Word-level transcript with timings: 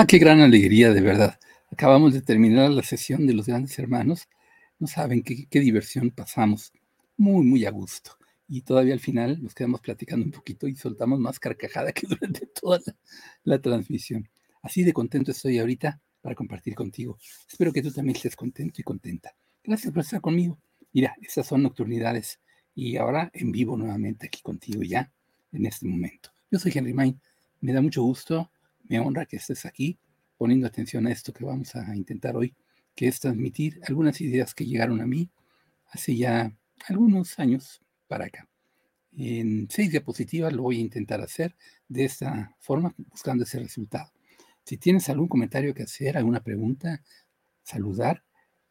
Ah, 0.00 0.06
qué 0.06 0.18
gran 0.18 0.40
alegría, 0.40 0.92
de 0.92 1.00
verdad. 1.00 1.40
Acabamos 1.72 2.14
de 2.14 2.22
terminar 2.22 2.70
la 2.70 2.84
sesión 2.84 3.26
de 3.26 3.34
los 3.34 3.46
grandes 3.46 3.76
hermanos. 3.80 4.28
No 4.78 4.86
saben 4.86 5.24
qué, 5.24 5.46
qué 5.50 5.58
diversión 5.58 6.12
pasamos. 6.12 6.72
Muy, 7.16 7.44
muy 7.44 7.64
a 7.66 7.72
gusto. 7.72 8.12
Y 8.46 8.62
todavía 8.62 8.94
al 8.94 9.00
final 9.00 9.42
nos 9.42 9.56
quedamos 9.56 9.80
platicando 9.80 10.24
un 10.24 10.30
poquito 10.30 10.68
y 10.68 10.76
soltamos 10.76 11.18
más 11.18 11.40
carcajada 11.40 11.90
que 11.90 12.06
durante 12.06 12.46
toda 12.46 12.78
la, 12.86 12.94
la 13.42 13.60
transmisión. 13.60 14.28
Así 14.62 14.84
de 14.84 14.92
contento 14.92 15.32
estoy 15.32 15.58
ahorita 15.58 16.00
para 16.22 16.36
compartir 16.36 16.76
contigo. 16.76 17.18
Espero 17.50 17.72
que 17.72 17.82
tú 17.82 17.90
también 17.90 18.14
estés 18.14 18.36
contento 18.36 18.80
y 18.80 18.84
contenta. 18.84 19.34
Gracias 19.64 19.92
por 19.92 20.04
estar 20.04 20.20
conmigo. 20.20 20.60
Mira, 20.92 21.16
estas 21.20 21.48
son 21.48 21.64
nocturnidades 21.64 22.38
y 22.72 22.98
ahora 22.98 23.32
en 23.34 23.50
vivo 23.50 23.76
nuevamente 23.76 24.28
aquí 24.28 24.42
contigo 24.42 24.80
ya 24.84 25.10
en 25.50 25.66
este 25.66 25.88
momento. 25.88 26.30
Yo 26.52 26.60
soy 26.60 26.70
Henry 26.72 26.94
Main. 26.94 27.20
Me 27.60 27.72
da 27.72 27.82
mucho 27.82 28.04
gusto 28.04 28.52
me 28.88 28.98
honra 28.98 29.26
que 29.26 29.36
estés 29.36 29.64
aquí 29.66 29.98
poniendo 30.36 30.66
atención 30.66 31.06
a 31.06 31.12
esto 31.12 31.32
que 31.32 31.44
vamos 31.44 31.74
a 31.74 31.94
intentar 31.96 32.36
hoy, 32.36 32.54
que 32.94 33.08
es 33.08 33.20
transmitir 33.20 33.80
algunas 33.86 34.20
ideas 34.20 34.54
que 34.54 34.66
llegaron 34.66 35.00
a 35.00 35.06
mí 35.06 35.30
hace 35.86 36.16
ya 36.16 36.52
algunos 36.86 37.38
años 37.38 37.80
para 38.06 38.26
acá. 38.26 38.48
En 39.16 39.68
seis 39.70 39.90
diapositivas 39.90 40.52
lo 40.52 40.62
voy 40.62 40.78
a 40.78 40.82
intentar 40.82 41.20
hacer 41.20 41.56
de 41.88 42.04
esta 42.04 42.54
forma, 42.60 42.94
buscando 43.10 43.44
ese 43.44 43.58
resultado. 43.58 44.12
Si 44.64 44.76
tienes 44.76 45.08
algún 45.08 45.28
comentario 45.28 45.74
que 45.74 45.82
hacer, 45.82 46.16
alguna 46.16 46.42
pregunta, 46.42 47.02
saludar, 47.62 48.22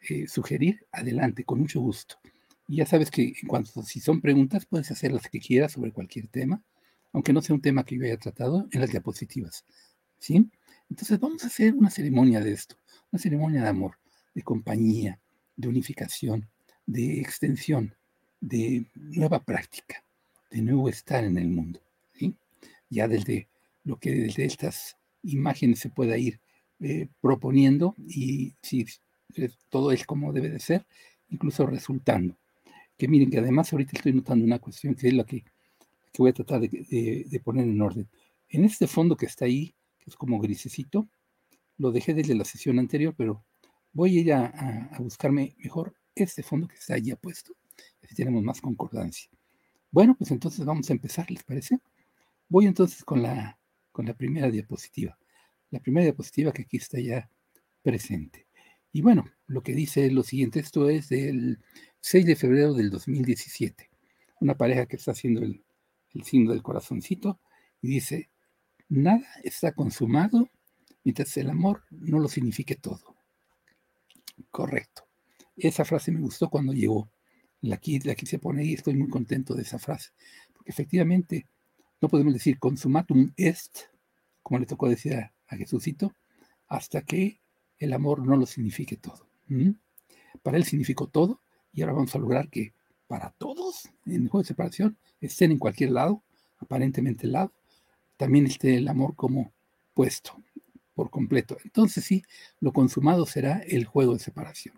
eh, 0.09 0.27
sugerir, 0.27 0.85
adelante, 0.91 1.43
con 1.43 1.59
mucho 1.59 1.81
gusto. 1.81 2.17
Y 2.67 2.77
ya 2.77 2.85
sabes 2.85 3.11
que 3.11 3.33
en 3.41 3.47
cuanto 3.47 3.81
si 3.83 3.99
son 3.99 4.21
preguntas, 4.21 4.65
puedes 4.65 4.91
hacer 4.91 5.11
las 5.11 5.29
que 5.29 5.39
quieras 5.39 5.73
sobre 5.73 5.91
cualquier 5.91 6.27
tema, 6.27 6.61
aunque 7.13 7.33
no 7.33 7.41
sea 7.41 7.55
un 7.55 7.61
tema 7.61 7.83
que 7.83 7.97
yo 7.97 8.03
haya 8.03 8.17
tratado 8.17 8.67
en 8.71 8.79
las 8.81 8.91
diapositivas. 8.91 9.65
¿Sí? 10.19 10.49
Entonces 10.89 11.19
vamos 11.19 11.43
a 11.43 11.47
hacer 11.47 11.73
una 11.73 11.89
ceremonia 11.89 12.39
de 12.39 12.53
esto, 12.53 12.75
una 13.11 13.21
ceremonia 13.21 13.61
de 13.61 13.69
amor, 13.69 13.97
de 14.33 14.41
compañía, 14.43 15.19
de 15.55 15.67
unificación, 15.67 16.47
de 16.85 17.19
extensión, 17.19 17.95
de 18.39 18.85
nueva 18.95 19.43
práctica, 19.43 20.03
de 20.51 20.61
nuevo 20.61 20.89
estar 20.89 21.23
en 21.23 21.38
el 21.38 21.49
mundo, 21.49 21.81
¿sí? 22.13 22.35
Ya 22.89 23.07
desde 23.07 23.47
lo 23.83 23.99
que 23.99 24.11
desde 24.11 24.45
estas 24.45 24.97
imágenes 25.23 25.79
se 25.79 25.89
pueda 25.89 26.17
ir 26.17 26.39
eh, 26.79 27.09
proponiendo 27.21 27.95
y 28.07 28.53
si 28.61 28.85
todo 29.69 29.91
es 29.91 30.05
como 30.05 30.31
debe 30.31 30.49
de 30.49 30.59
ser, 30.59 30.85
incluso 31.29 31.66
resultando. 31.66 32.38
Que 32.97 33.07
miren 33.07 33.29
que 33.29 33.39
además 33.39 33.72
ahorita 33.72 33.94
estoy 33.95 34.13
notando 34.13 34.45
una 34.45 34.59
cuestión 34.59 34.95
que 34.95 35.07
es 35.07 35.13
la 35.13 35.25
que, 35.25 35.41
que 35.41 36.17
voy 36.17 36.29
a 36.29 36.33
tratar 36.33 36.61
de, 36.61 37.25
de 37.29 37.39
poner 37.39 37.66
en 37.66 37.81
orden. 37.81 38.07
En 38.50 38.63
este 38.63 38.88
fondo 38.88 39.17
que 39.17 39.25
está 39.25 39.45
ahí, 39.45 39.73
es 40.07 40.16
como 40.16 40.40
grisecito. 40.40 41.07
Lo 41.78 41.91
dejé 41.91 42.13
desde 42.13 42.34
la 42.34 42.45
sesión 42.45 42.79
anterior, 42.79 43.13
pero 43.16 43.44
voy 43.94 44.18
a 44.18 44.22
ir 44.22 44.34
a, 44.34 44.97
buscarme 45.00 45.56
mejor 45.57 45.95
este 46.16 46.41
fondo 46.41 46.68
que 46.68 46.75
está 46.75 46.95
allí 46.95 47.13
puesto. 47.16 47.53
Así 48.03 48.16
tenemos 48.16 48.41
más 48.44 48.62
concordancia. 48.62 49.29
Bueno, 49.91 50.16
pues 50.18 50.31
entonces 50.31 50.66
vamos 50.66 50.90
a 50.90 50.94
empezar, 50.94 51.29
¿les 51.29 51.44
parece? 51.44 51.79
Voy 52.50 52.66
entonces 52.66 53.03
con 53.03 53.22
la, 53.22 53.59
con 53.91 54.06
la 54.06 54.16
primera 54.16 54.50
diapositiva. 54.50 55.18
La 55.69 55.79
primera 55.79 56.06
diapositiva 56.06 56.51
que 56.51 56.63
aquí 56.63 56.78
está 56.78 57.00
ya 57.00 57.29
presente. 57.84 58.47
Y 58.91 59.01
bueno, 59.01 59.25
lo 59.45 59.62
que 59.62 59.74
dice 59.74 60.07
es 60.07 60.13
lo 60.13 60.24
siguiente, 60.24 60.59
esto 60.59 60.89
es 60.89 61.09
del 61.09 61.59
6 62.00 62.25
de 62.25 62.35
febrero 62.35 62.74
del 62.74 62.89
2017. 62.89 63.89
Una 64.39 64.56
pareja 64.56 64.85
que 64.85 64.95
está 64.95 65.12
haciendo 65.12 65.41
el, 65.41 65.63
el 66.13 66.24
signo 66.24 66.51
del 66.51 66.63
corazoncito 66.63 67.39
y 67.81 67.89
dice, 67.89 68.29
Nada 68.90 69.28
está 69.44 69.74
consumado 69.74 70.50
mientras 71.03 71.36
el 71.38 71.50
amor 71.50 71.84
no 71.92 72.20
lo 72.20 72.28
signifique 72.28 72.75
todo. 72.75 73.16
Correcto. 74.52 75.03
Esa 75.56 75.86
frase 75.86 76.12
me 76.12 76.22
gustó 76.22 76.50
cuando 76.50 76.74
llegó. 76.74 77.09
La, 77.62 77.80
la 78.03 78.16
quise 78.16 78.40
poner 78.40 78.66
y 78.66 78.74
estoy 78.74 78.96
muy 78.96 79.09
contento 79.09 79.56
de 79.56 79.64
esa 79.64 79.80
frase. 79.80 80.12
Porque 80.53 80.72
efectivamente 80.72 81.48
no 82.00 82.08
podemos 82.08 82.34
decir 82.34 82.59
consumatum 82.59 83.34
est, 83.36 83.80
como 84.44 84.59
le 84.59 84.66
tocó 84.66 84.88
decir 84.88 85.16
a, 85.16 85.34
a 85.48 85.58
Jesucito, 85.58 86.14
hasta 86.68 87.02
que 87.02 87.42
el 87.80 87.94
amor 87.94 88.25
no 88.25 88.36
lo 88.36 88.46
signifique 88.46 88.98
todo. 88.98 89.28
Para 90.44 90.58
él 90.58 90.66
significó 90.66 91.08
todo 91.08 91.42
y 91.74 91.81
ahora 91.81 91.94
vamos 91.94 92.16
a 92.16 92.19
lograr 92.19 92.50
que 92.50 92.74
para 93.08 93.31
todos 93.31 93.90
en 94.06 94.24
el 94.24 94.30
juego 94.30 94.44
de 94.44 94.48
separación 94.48 94.98
estén 95.22 95.52
en 95.52 95.59
cualquier 95.59 95.92
lado, 95.92 96.24
aparentemente 96.58 97.25
el 97.25 97.34
lado, 97.34 97.54
también 98.17 98.47
esté 98.47 98.78
el 98.78 98.88
amor 98.88 99.16
como 99.16 99.53
puesto 99.94 100.44
por 100.94 101.09
completo. 101.09 101.57
Entonces 101.63 102.03
sí, 102.03 102.23
lo 102.59 102.73
consumado 102.73 103.25
será 103.25 103.59
el 103.59 103.85
juego 103.85 104.13
de 104.13 104.19
separación. 104.19 104.75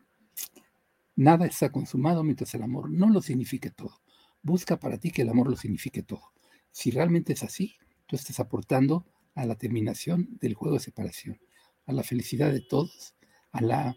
Nada 1.16 1.46
está 1.46 1.72
consumado 1.72 2.24
mientras 2.24 2.54
el 2.54 2.64
amor 2.64 2.90
no 2.92 3.10
lo 3.10 3.22
signifique 3.22 3.72
todo. 3.72 4.02
Busca 4.42 4.80
para 4.80 4.98
ti 4.98 5.12
que 5.12 5.24
el 5.24 5.30
amor 5.30 5.50
lo 5.50 5.58
signifique 5.58 6.04
todo. 6.04 6.34
Si 6.72 6.92
realmente 6.92 7.34
es 7.34 7.44
así, 7.44 7.76
tú 8.06 8.16
estás 8.16 8.40
aportando 8.40 9.06
a 9.36 9.46
la 9.46 9.56
terminación 9.56 10.38
del 10.40 10.54
juego 10.54 10.76
de 10.76 10.82
separación, 10.82 11.40
a 11.86 11.94
la 11.94 12.04
felicidad 12.04 12.52
de 12.52 12.62
todos, 12.62 13.16
a 13.52 13.62
la 13.62 13.96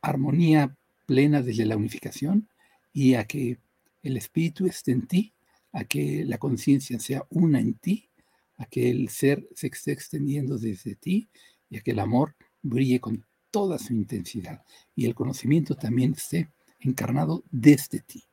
armonía 0.00 0.76
plena 1.06 1.42
desde 1.42 1.66
la 1.66 1.76
unificación 1.76 2.48
y 2.92 3.14
a 3.14 3.26
que 3.26 3.58
el 4.02 4.16
espíritu 4.16 4.66
esté 4.66 4.92
en 4.92 5.06
ti, 5.06 5.34
a 5.72 5.84
que 5.84 6.24
la 6.24 6.38
conciencia 6.38 6.98
sea 7.00 7.26
una 7.30 7.60
en 7.60 7.74
ti 7.74 8.08
a 8.56 8.66
que 8.66 8.90
el 8.90 9.08
ser 9.08 9.48
se 9.54 9.68
esté 9.68 9.92
extendiendo 9.92 10.58
desde 10.58 10.94
ti 10.94 11.28
y 11.68 11.76
a 11.76 11.80
que 11.80 11.90
el 11.92 11.98
amor 11.98 12.34
brille 12.62 13.00
con 13.00 13.24
toda 13.50 13.78
su 13.78 13.94
intensidad 13.94 14.62
y 14.94 15.06
el 15.06 15.14
conocimiento 15.14 15.74
también 15.74 16.12
esté 16.12 16.50
encarnado 16.80 17.44
desde 17.50 18.00
ti. 18.00 18.24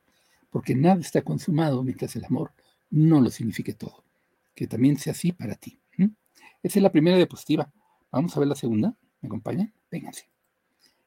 Porque 0.50 0.74
nada 0.74 1.00
está 1.00 1.22
consumado 1.22 1.82
mientras 1.82 2.14
el 2.16 2.24
amor 2.24 2.52
no 2.90 3.20
lo 3.20 3.30
signifique 3.30 3.74
todo. 3.74 4.04
Que 4.54 4.66
también 4.66 4.98
sea 4.98 5.12
así 5.12 5.32
para 5.32 5.56
ti. 5.56 5.80
Esa 6.62 6.78
es 6.78 6.82
la 6.82 6.92
primera 6.92 7.18
diapositiva. 7.18 7.70
Vamos 8.10 8.34
a 8.34 8.40
ver 8.40 8.48
la 8.48 8.54
segunda. 8.54 8.96
¿Me 9.20 9.26
acompañan? 9.26 9.74
Vénganse. 9.90 10.30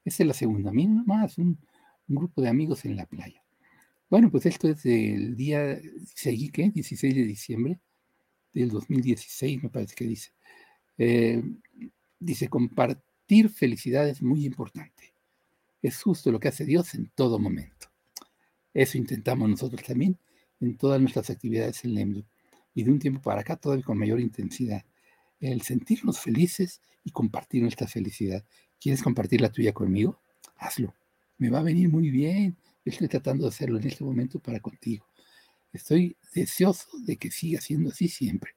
Esa 0.05 0.23
es 0.23 0.27
la 0.27 0.33
segunda. 0.33 0.71
Miren 0.71 0.97
nomás, 0.97 1.39
un, 1.39 1.57
grupo 2.07 2.41
de 2.41 2.49
amigos 2.49 2.85
en 2.85 2.95
la 2.95 3.05
playa. 3.07 3.43
Bueno, 4.09 4.29
pues 4.29 4.45
esto 4.45 4.69
es 4.69 4.83
del 4.83 5.35
día, 5.35 5.79
¿qué? 6.53 6.71
16 6.73 7.15
de 7.15 7.23
diciembre 7.23 7.79
del 8.53 8.69
2016, 8.69 9.63
me 9.63 9.69
parece 9.69 9.95
que 9.95 10.05
dice. 10.05 10.31
Eh, 10.97 11.43
dice, 12.19 12.47
compartir 12.47 13.49
felicidad 13.49 14.07
es 14.07 14.21
muy 14.21 14.45
importante. 14.45 15.13
Es 15.81 16.01
justo 16.01 16.31
lo 16.31 16.39
que 16.39 16.47
hace 16.47 16.65
Dios 16.65 16.93
en 16.95 17.11
todo 17.13 17.39
momento. 17.39 17.87
Eso 18.73 18.97
intentamos 18.97 19.49
nosotros 19.49 19.83
también 19.83 20.17
en 20.59 20.77
todas 20.77 20.99
nuestras 20.99 21.29
actividades 21.29 21.83
en 21.83 21.93
Lemdu. 21.93 22.25
Y 22.73 22.83
de 22.83 22.91
un 22.91 22.99
tiempo 22.99 23.21
para 23.21 23.41
acá 23.41 23.55
todavía 23.55 23.83
con 23.83 23.97
mayor 23.97 24.19
intensidad. 24.19 24.83
El 25.39 25.61
sentirnos 25.61 26.19
felices 26.19 26.81
y 27.03 27.11
compartir 27.11 27.61
nuestra 27.61 27.87
felicidad. 27.87 28.43
¿Quieres 28.79 29.01
compartir 29.01 29.41
la 29.41 29.51
tuya 29.51 29.73
conmigo? 29.73 30.19
Hazlo. 30.57 30.93
Me 31.37 31.49
va 31.49 31.59
a 31.59 31.63
venir 31.63 31.89
muy 31.89 32.09
bien. 32.09 32.57
Estoy 32.85 33.07
tratando 33.07 33.43
de 33.43 33.49
hacerlo 33.49 33.77
en 33.77 33.87
este 33.87 34.03
momento 34.03 34.39
para 34.39 34.59
contigo. 34.59 35.05
Estoy 35.73 36.17
deseoso 36.33 36.87
de 37.05 37.17
que 37.17 37.31
siga 37.31 37.61
siendo 37.61 37.89
así 37.89 38.07
siempre. 38.07 38.51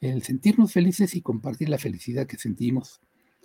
El 0.00 0.22
sentirnos 0.22 0.72
felices 0.72 1.14
y 1.14 1.22
compartir 1.22 1.68
la 1.68 1.78
felicidad 1.78 2.26
que 2.26 2.36
sentimos, 2.36 3.00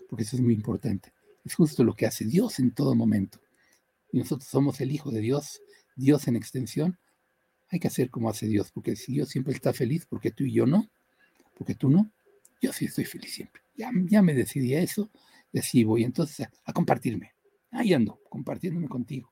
porque 0.10 0.24
eso 0.24 0.36
es 0.36 0.42
muy 0.42 0.54
importante. 0.54 1.14
Es 1.46 1.56
justo 1.56 1.84
lo 1.84 1.96
que 1.96 2.06
hace 2.06 2.26
Dios 2.26 2.60
en 2.60 2.72
todo 2.72 2.96
momento. 2.96 3.40
Y 4.12 4.20
nosotros 4.20 4.50
somos 4.50 4.82
el 4.82 4.92
Hijo 4.92 5.12
de 5.12 5.22
Dios, 5.22 5.62
Dios 5.96 6.28
en 6.28 6.36
extensión. 6.36 7.00
Hay 7.70 7.80
que 7.80 7.88
hacer 7.88 8.10
como 8.10 8.30
hace 8.30 8.48
Dios, 8.48 8.72
porque 8.72 8.96
si 8.96 9.14
Dios 9.14 9.30
siempre 9.30 9.54
está 9.54 9.74
feliz, 9.74 10.06
porque 10.06 10.32
tú 10.32 10.46
y 10.46 10.54
yo 10.54 10.66
no, 10.66 10.90
porque 11.56 11.76
tú 11.76 11.90
no, 11.90 12.12
yo 12.62 12.74
sí 12.74 12.86
estoy 12.86 13.06
feliz 13.06 13.34
siempre. 13.34 13.62
Ya, 13.76 13.92
me 14.22 14.34
decidí 14.34 14.74
a 14.74 14.82
eso 14.82 15.12
y 15.52 15.60
así 15.60 15.84
voy 15.84 16.04
entonces 16.04 16.42
a, 16.42 16.52
a 16.66 16.74
compartirme. 16.74 17.34
Ahí 17.72 17.94
ando, 17.94 18.20
compartiéndome 18.30 18.88
contigo. 18.88 19.32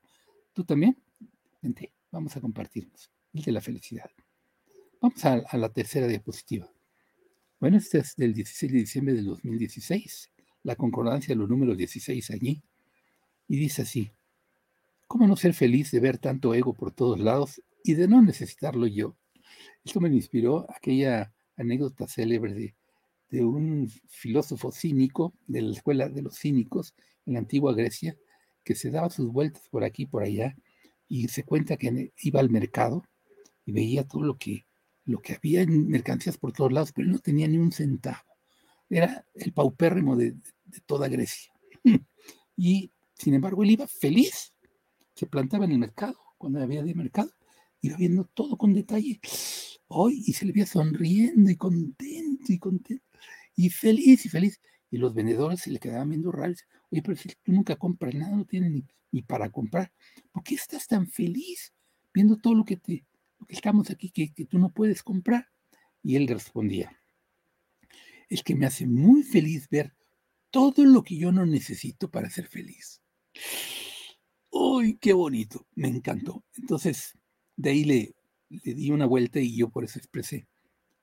¿Tú 0.54 0.64
también? 0.64 1.02
Vente, 1.62 1.94
vamos 2.12 2.36
a 2.38 2.42
compartirnos 2.42 3.15
de 3.44 3.52
la 3.52 3.62
felicidad. 3.62 4.10
Vamos 5.02 5.24
a, 5.26 5.58
la 5.58 5.70
tercera 5.70 6.08
diapositiva. 6.08 6.72
Bueno, 7.60 7.78
este 7.78 8.00
es 8.00 8.16
del 8.16 8.34
16 8.34 8.72
de 8.72 8.80
diciembre 8.80 9.14
del 9.14 9.26
2016, 9.26 10.32
la 10.64 10.76
concordancia 10.76 11.34
de 11.34 11.40
los 11.40 11.50
números 11.50 11.78
16 11.78 12.32
allí, 12.32 12.62
y 13.48 13.58
dice 13.58 13.84
así, 13.84 14.12
¿cómo 15.08 15.28
no 15.28 15.36
ser 15.36 15.54
feliz 15.54 15.92
de 15.92 16.00
ver 16.00 16.18
tanto 16.18 16.54
ego 16.54 16.74
por 16.74 16.92
todos 16.92 17.20
lados 17.20 17.62
y 17.84 17.94
de 17.94 18.08
no 18.08 18.22
necesitarlo 18.22 18.88
yo? 18.88 19.16
Esto 19.84 20.00
me 20.00 20.10
inspiró 20.10 20.66
aquella 20.70 21.34
anécdota 21.56 22.08
célebre 22.08 22.54
de, 22.54 22.76
de 23.30 23.44
un 23.44 23.90
filósofo 24.08 24.72
cínico 24.72 25.34
de 25.48 25.62
la 25.62 25.74
escuela 25.74 26.10
de 26.10 26.22
los 26.22 26.40
cínicos 26.40 26.96
en 27.26 27.34
la 27.34 27.40
antigua 27.40 27.74
Grecia, 27.74 28.18
que 28.64 28.76
se 28.76 28.90
daba 28.90 29.10
sus 29.10 29.32
vueltas 29.32 29.68
por 29.70 29.84
aquí 29.84 30.04
y 30.04 30.08
por 30.08 30.24
allá, 30.24 30.56
y 31.08 31.28
se 31.28 31.44
cuenta 31.44 31.78
que 31.78 32.12
iba 32.18 32.40
al 32.40 32.50
mercado 32.50 33.04
y 33.66 33.72
veía 33.72 34.08
todo 34.08 34.24
lo 34.24 34.38
que, 34.38 34.66
lo 35.06 35.22
que 35.22 35.34
había 35.34 35.62
en 35.62 35.88
mercancías 35.88 36.38
por 36.38 36.54
todos 36.54 36.72
lados, 36.72 36.92
pero 36.94 37.08
no 37.08 37.20
tenía 37.20 37.48
ni 37.48 37.58
un 37.58 37.72
centavo. 37.72 38.24
era 38.90 39.26
el 39.34 39.54
paupérrimo 39.54 40.16
de, 40.16 40.36
toda 40.86 41.08
Grecia. 41.08 41.52
Y 42.58 42.90
sin 43.16 43.34
embargo, 43.34 43.64
él 43.64 43.72
iba 43.72 43.86
feliz, 43.86 44.54
se 45.14 45.26
plantaba 45.26 45.66
en 45.66 45.74
el 45.74 45.78
mercado, 45.78 46.18
cuando 46.38 46.62
había 46.62 46.84
de 46.84 46.96
mercado, 46.96 47.30
iba 47.82 47.98
viendo 47.98 48.24
todo 48.34 48.58
con 48.58 48.74
detalle. 48.74 49.20
Hoy, 49.88 50.24
y 50.26 50.32
se 50.32 50.46
le 50.46 50.54
veía 50.54 50.66
sonriendo 50.66 51.52
y 51.52 51.58
contento 51.58 52.54
y 52.54 52.58
contento, 52.58 53.04
y 53.58 53.70
feliz 53.70 54.26
y 54.26 54.30
feliz. 54.30 54.62
Y 54.90 54.98
los 54.98 55.14
vendedores 55.14 55.60
se 55.62 55.72
le 55.72 55.80
quedaban 55.80 56.12
viendo 56.12 56.32
raros. 56.32 56.64
Oye, 56.90 57.02
pero 57.02 57.18
si 57.18 57.28
tú 57.44 57.52
nunca 57.52 57.76
compras 57.76 58.16
nada, 58.16 58.38
no 58.38 58.46
tienes 58.46 58.72
ni, 58.72 58.86
ni, 59.12 59.22
para 59.22 59.50
comprar, 59.50 59.92
¿por 60.32 60.44
qué 60.44 60.56
estás 60.56 60.88
tan 60.88 61.08
feliz 61.08 61.74
viendo 62.14 62.38
todo 62.38 62.56
lo 62.56 62.64
que 62.64 62.78
te, 62.78 63.04
estamos 63.48 63.90
aquí, 63.90 64.10
que, 64.10 64.46
tú 64.46 64.60
no 64.60 64.72
puedes 64.72 65.04
comprar? 65.04 65.50
Y 66.04 66.16
él 66.16 66.28
respondía, 66.28 67.00
es 68.30 68.44
que 68.44 68.56
me 68.56 68.66
hace 68.66 68.86
muy 68.86 69.24
feliz 69.24 69.70
ver 69.70 69.96
todo 70.52 70.86
lo 70.86 71.04
que 71.04 71.18
yo 71.18 71.32
no 71.32 71.46
necesito 71.46 72.10
para 72.10 72.30
ser 72.30 72.48
feliz. 72.48 73.02
¡Uy, 74.52 74.98
qué 75.00 75.14
bonito! 75.14 75.68
Me 75.76 75.88
encantó. 75.88 76.44
Entonces, 76.56 77.18
de 77.56 77.70
ahí 77.72 77.84
le, 77.84 78.16
le 78.50 78.74
di 78.74 78.92
una 78.92 79.06
vuelta 79.06 79.40
y 79.40 79.56
yo 79.56 79.70
por 79.70 79.84
eso 79.84 80.00
expresé 80.00 80.48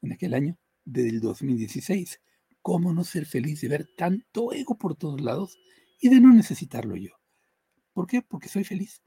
en 0.01 0.13
aquel 0.13 0.35
año, 0.35 0.59
desde 0.85 1.11
el 1.11 1.21
2016, 1.21 2.21
cómo 2.61 2.93
no 2.93 3.05
ser 3.05 3.27
feliz 3.27 3.61
de 3.61 3.69
ver 3.69 3.91
tanto 3.97 4.53
ego 4.53 4.77
por 4.79 4.97
todos 4.97 5.21
lados 5.21 5.59
y 6.01 6.09
de 6.09 6.21
no 6.21 6.33
necesitarlo 6.33 6.97
yo. 6.97 7.13
¿Por 7.93 8.07
qué? 8.07 8.23
Porque 8.23 8.49
soy 8.49 8.65
feliz. 8.65 9.03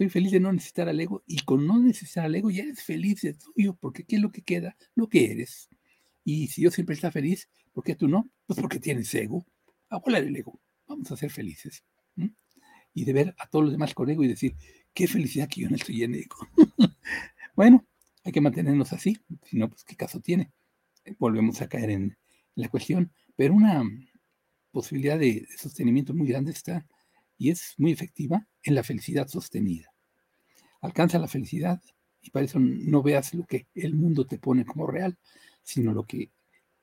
Soy 0.00 0.08
feliz 0.08 0.32
de 0.32 0.40
no 0.40 0.50
necesitar 0.50 0.88
al 0.88 0.98
ego 0.98 1.22
y 1.26 1.40
con 1.40 1.66
no 1.66 1.78
necesitar 1.78 2.24
al 2.24 2.34
ego 2.34 2.50
ya 2.50 2.62
eres 2.62 2.82
feliz 2.82 3.20
de 3.20 3.34
tuyo, 3.34 3.76
porque 3.78 4.04
¿qué 4.04 4.16
es 4.16 4.22
lo 4.22 4.32
que 4.32 4.40
queda? 4.40 4.74
Lo 4.94 5.10
que 5.10 5.30
eres. 5.30 5.68
Y 6.24 6.46
si 6.46 6.62
yo 6.62 6.70
siempre 6.70 6.94
está 6.94 7.10
feliz, 7.10 7.50
¿por 7.74 7.84
qué 7.84 7.94
tú 7.94 8.08
no? 8.08 8.30
Pues 8.46 8.58
porque 8.58 8.80
tienes 8.80 9.14
ego. 9.14 9.44
A 9.90 9.98
volar 9.98 10.24
el 10.24 10.34
ego. 10.34 10.58
Vamos 10.88 11.12
a 11.12 11.18
ser 11.18 11.30
felices. 11.30 11.84
Y 12.94 13.04
de 13.04 13.12
ver 13.12 13.34
a 13.36 13.46
todos 13.50 13.66
los 13.66 13.72
demás 13.72 13.92
con 13.92 14.08
ego 14.08 14.24
y 14.24 14.28
decir, 14.28 14.56
qué 14.94 15.06
felicidad 15.06 15.50
que 15.50 15.60
yo 15.60 15.68
no 15.68 15.76
estoy 15.76 16.02
en 16.02 16.14
ego. 16.14 16.48
bueno, 17.54 17.86
hay 18.24 18.32
que 18.32 18.40
mantenernos 18.40 18.94
así, 18.94 19.18
si 19.44 19.58
no, 19.58 19.68
pues 19.68 19.84
qué 19.84 19.96
caso 19.96 20.18
tiene. 20.20 20.50
Volvemos 21.18 21.60
a 21.60 21.68
caer 21.68 21.90
en 21.90 22.16
la 22.54 22.70
cuestión, 22.70 23.12
pero 23.36 23.52
una 23.52 23.82
posibilidad 24.70 25.18
de 25.18 25.46
sostenimiento 25.58 26.14
muy 26.14 26.26
grande 26.26 26.52
está 26.52 26.86
y 27.36 27.50
es 27.50 27.74
muy 27.76 27.92
efectiva 27.92 28.46
en 28.62 28.74
la 28.74 28.82
felicidad 28.82 29.28
sostenida. 29.28 29.89
Alcanza 30.80 31.18
la 31.18 31.28
felicidad 31.28 31.80
y 32.22 32.30
para 32.30 32.44
eso 32.44 32.58
no 32.58 33.02
veas 33.02 33.34
lo 33.34 33.46
que 33.46 33.66
el 33.74 33.94
mundo 33.94 34.26
te 34.26 34.38
pone 34.38 34.64
como 34.64 34.86
real, 34.86 35.18
sino 35.62 35.92
lo 35.92 36.04
que 36.04 36.30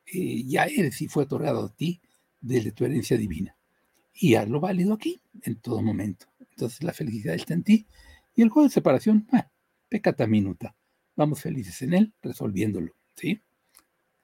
eh, 0.06 0.44
ya 0.44 0.66
eres 0.66 1.02
y 1.02 1.08
fue 1.08 1.24
otorgado 1.24 1.66
a 1.66 1.76
ti 1.76 2.02
desde 2.40 2.72
tu 2.72 2.86
herencia 2.86 3.18
divina. 3.18 3.56
Y 4.14 4.36
hazlo 4.36 4.60
válido 4.60 4.94
aquí, 4.94 5.22
en 5.44 5.58
todo 5.58 5.82
momento. 5.82 6.28
Entonces 6.52 6.84
la 6.84 6.94
felicidad 6.94 7.36
está 7.36 7.54
en 7.54 7.64
ti 7.64 7.88
y 8.36 8.42
el 8.42 8.50
juego 8.50 8.68
de 8.68 8.74
separación, 8.74 9.28
ah, 9.32 9.50
pecata 9.90 10.28
minuta. 10.28 10.76
Vamos 11.16 11.42
felices 11.42 11.82
en 11.82 11.94
él, 11.94 12.14
resolviéndolo. 12.22 12.94
¿Sí? 13.16 13.42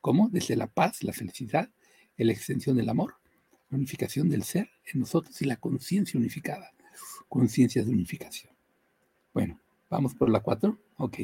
¿Cómo? 0.01 0.29
Desde 0.29 0.55
la 0.55 0.67
paz, 0.67 1.03
la 1.03 1.13
felicidad, 1.13 1.71
la 2.17 2.31
extensión 2.31 2.77
del 2.77 2.89
amor, 2.89 3.15
la 3.69 3.77
unificación 3.77 4.29
del 4.29 4.43
ser 4.43 4.69
en 4.93 4.99
nosotros 4.99 5.41
y 5.41 5.45
la 5.45 5.57
conciencia 5.57 6.19
unificada. 6.19 6.71
Conciencia 7.27 7.83
de 7.83 7.89
unificación. 7.89 8.53
Bueno, 9.33 9.59
vamos 9.93 10.15
por 10.15 10.29
la 10.29 10.41
cuatro. 10.41 10.79
Ok. 10.97 11.19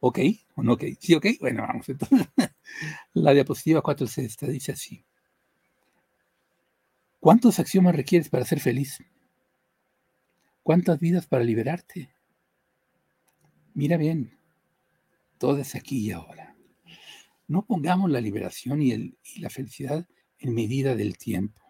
¿Ok 0.00 0.18
o 0.56 0.62
no 0.62 0.74
ok? 0.74 0.84
Sí, 1.00 1.14
ok. 1.14 1.26
Bueno, 1.40 1.62
vamos 1.62 1.88
entonces. 1.88 2.26
La 3.14 3.32
diapositiva 3.32 3.82
4 3.82 4.06
esta, 4.16 4.46
dice 4.46 4.72
así. 4.72 5.04
¿Cuántos 7.20 7.58
axiomas 7.58 7.96
requieres 7.96 8.28
para 8.28 8.44
ser 8.44 8.60
feliz? 8.60 8.98
¿Cuántas 10.62 10.98
vidas 10.98 11.26
para 11.26 11.44
liberarte? 11.44 12.14
Mira 13.74 13.96
bien, 13.96 14.38
todo 15.38 15.58
es 15.58 15.74
aquí 15.74 15.98
y 15.98 16.12
ahora. 16.12 16.54
No 17.48 17.66
pongamos 17.66 18.10
la 18.10 18.20
liberación 18.20 18.82
y, 18.82 18.92
el, 18.92 19.18
y 19.34 19.40
la 19.40 19.50
felicidad 19.50 20.06
en 20.38 20.54
medida 20.54 20.94
del 20.94 21.18
tiempo. 21.18 21.60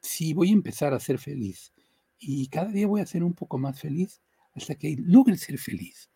Si 0.00 0.34
voy 0.34 0.50
a 0.50 0.54
empezar 0.54 0.94
a 0.94 1.00
ser 1.00 1.18
feliz 1.18 1.72
y 2.18 2.48
cada 2.48 2.70
día 2.70 2.86
voy 2.86 3.00
a 3.00 3.06
ser 3.06 3.22
un 3.22 3.34
poco 3.34 3.58
más 3.58 3.80
feliz 3.80 4.20
hasta 4.56 4.74
que 4.74 4.96
logre 4.98 5.36
ser 5.36 5.58
feliz. 5.58 6.10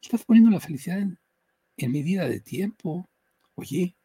Estás 0.00 0.24
poniendo 0.24 0.50
la 0.50 0.60
felicidad 0.60 0.98
en, 0.98 1.18
medida 1.92 2.28
de 2.28 2.40
tiempo. 2.40 3.08
Oye, 3.54 3.96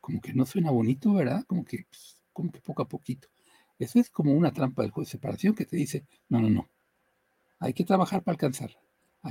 como 0.00 0.20
que 0.20 0.32
no 0.32 0.46
suena 0.46 0.70
bonito, 0.70 1.12
¿verdad? 1.12 1.44
Como 1.46 1.64
que, 1.64 1.84
pues, 1.88 2.22
como 2.32 2.50
que 2.50 2.60
poco 2.60 2.82
a 2.82 2.88
poquito. 2.88 3.28
Eso 3.78 4.00
es 4.00 4.10
como 4.10 4.32
una 4.32 4.52
trampa 4.52 4.82
del 4.82 4.90
juego 4.90 5.06
de 5.06 5.12
separación 5.12 5.54
que 5.54 5.66
te 5.66 5.76
dice, 5.76 6.06
no, 6.28 6.40
no, 6.40 6.50
no. 6.50 6.68
Hay 7.60 7.72
que 7.72 7.84
trabajar 7.84 8.22
para 8.22 8.34
alcanzar. 8.34 8.76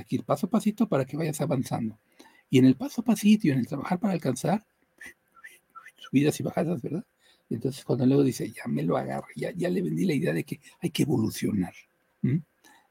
Que 0.06 0.16
ir 0.16 0.24
paso 0.24 0.46
a 0.46 0.50
pasito 0.50 0.88
para 0.88 1.04
que 1.04 1.16
vayas 1.16 1.40
avanzando. 1.40 1.98
Y 2.48 2.58
en 2.58 2.66
el 2.66 2.76
paso 2.76 3.00
a 3.00 3.04
pasito 3.04 3.48
y 3.48 3.50
en 3.50 3.58
el 3.58 3.66
trabajar 3.66 3.98
para 3.98 4.12
alcanzar, 4.12 4.64
subidas 5.96 6.38
y 6.38 6.42
bajadas, 6.44 6.80
¿verdad? 6.80 7.04
Entonces 7.50 7.84
cuando 7.84 8.06
luego 8.06 8.22
dice, 8.22 8.50
ya 8.50 8.66
me 8.68 8.84
lo 8.84 8.96
agarro, 8.96 9.26
ya, 9.34 9.50
ya 9.50 9.68
le 9.68 9.82
vendí 9.82 10.04
la 10.04 10.14
idea 10.14 10.32
de 10.32 10.44
que 10.44 10.60
hay 10.80 10.90
que 10.90 11.02
evolucionar, 11.02 11.74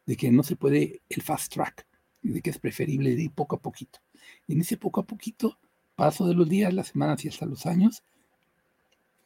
de 0.08 0.18
que 0.18 0.32
no 0.32 0.42
se 0.42 0.56
puede 0.56 1.02
el 1.10 1.22
fast 1.22 1.54
track, 1.54 1.86
de 2.24 2.42
que 2.42 2.50
es 2.50 2.58
preferible 2.58 3.12
ir 3.12 3.32
poco 3.32 3.58
a 3.58 3.62
poquito. 3.62 4.00
Y 4.48 4.54
en 4.54 4.62
ese 4.62 4.78
poco 4.78 5.02
a 5.02 5.06
poquito, 5.06 5.60
paso 5.96 6.26
de 6.28 6.34
los 6.34 6.50
días, 6.50 6.74
las 6.74 6.88
semanas 6.88 7.24
y 7.24 7.28
hasta 7.28 7.46
los 7.46 7.66
años, 7.66 8.02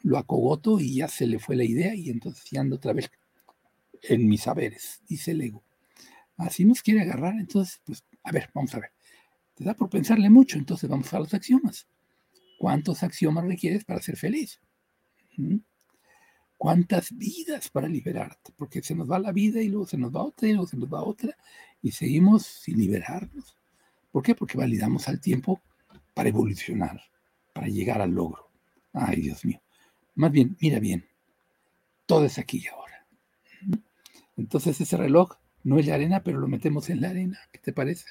lo 0.01 0.17
acogoto 0.17 0.79
y 0.79 0.95
ya 0.95 1.07
se 1.07 1.27
le 1.27 1.39
fue 1.39 1.55
la 1.55 1.63
idea 1.63 1.95
y 1.95 2.09
entonces 2.09 2.43
ya 2.49 2.61
ando 2.61 2.75
otra 2.77 2.93
vez 2.93 3.11
en 4.01 4.27
mis 4.27 4.41
saberes, 4.41 5.01
dice 5.07 5.31
el 5.31 5.41
ego. 5.41 5.63
Así 6.35 6.65
nos 6.65 6.81
quiere 6.81 7.01
agarrar, 7.01 7.35
entonces, 7.35 7.79
pues, 7.85 8.03
a 8.23 8.31
ver, 8.31 8.49
vamos 8.53 8.73
a 8.73 8.79
ver. 8.79 8.91
Te 9.53 9.63
da 9.63 9.75
por 9.75 9.89
pensarle 9.89 10.31
mucho, 10.31 10.57
entonces 10.57 10.89
vamos 10.89 11.13
a 11.13 11.19
los 11.19 11.33
axiomas. 11.35 11.87
¿Cuántos 12.57 13.03
axiomas 13.03 13.45
requieres 13.45 13.85
para 13.85 14.01
ser 14.01 14.17
feliz? 14.17 14.59
¿Mm? 15.37 15.57
¿Cuántas 16.61 17.17
vidas 17.17 17.69
para 17.69 17.87
liberarte? 17.87 18.53
Porque 18.55 18.83
se 18.83 18.93
nos 18.93 19.09
va 19.09 19.17
la 19.17 19.31
vida 19.31 19.63
y 19.63 19.69
luego 19.69 19.87
se 19.87 19.97
nos 19.97 20.15
va 20.15 20.21
otra 20.21 20.47
y 20.47 20.51
luego 20.51 20.67
se 20.67 20.77
nos 20.77 20.93
va 20.93 21.01
otra 21.01 21.35
y 21.81 21.89
seguimos 21.89 22.45
sin 22.45 22.77
liberarnos. 22.77 23.57
¿Por 24.11 24.21
qué? 24.21 24.35
Porque 24.35 24.59
validamos 24.59 25.07
al 25.07 25.19
tiempo 25.19 25.59
para 26.13 26.29
evolucionar, 26.29 27.01
para 27.51 27.65
llegar 27.65 27.99
al 27.99 28.11
logro. 28.11 28.51
Ay, 28.93 29.21
Dios 29.21 29.43
mío. 29.43 29.59
Más 30.13 30.31
bien, 30.31 30.55
mira 30.61 30.77
bien, 30.77 31.03
todo 32.05 32.25
es 32.25 32.37
aquí 32.37 32.61
y 32.63 32.67
ahora. 32.67 33.07
Entonces 34.37 34.79
ese 34.79 34.97
reloj 34.97 35.37
no 35.63 35.79
es 35.79 35.87
la 35.87 35.95
arena, 35.95 36.21
pero 36.21 36.39
lo 36.39 36.47
metemos 36.47 36.91
en 36.91 37.01
la 37.01 37.09
arena. 37.09 37.39
¿Qué 37.51 37.57
te 37.57 37.73
parece? 37.73 38.05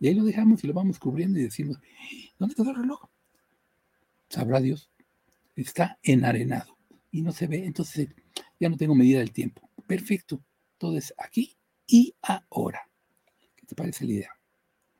Y 0.00 0.08
ahí 0.08 0.14
lo 0.14 0.24
dejamos 0.24 0.64
y 0.64 0.66
lo 0.66 0.72
vamos 0.72 0.98
cubriendo 0.98 1.38
y 1.38 1.42
decimos, 1.42 1.76
¿dónde 2.38 2.54
está 2.54 2.62
el 2.62 2.74
reloj? 2.74 3.04
Sabrá 4.30 4.62
Dios. 4.62 4.90
Está 5.56 5.98
enarenado 6.02 6.78
y 7.12 7.22
no 7.22 7.30
se 7.30 7.46
ve. 7.46 7.64
Entonces 7.64 8.08
ya 8.58 8.68
no 8.68 8.76
tengo 8.76 8.96
medida 8.96 9.20
del 9.20 9.32
tiempo. 9.32 9.70
Perfecto. 9.86 10.42
Todo 10.78 10.98
es 10.98 11.14
aquí 11.16 11.56
y 11.86 12.12
ahora 12.22 12.88
te 13.72 13.76
parece 13.76 14.04
la 14.04 14.12
idea? 14.12 14.30